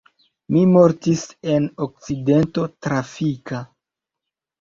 [0.53, 1.25] Mi mortis
[1.55, 3.61] en akcidento trafika.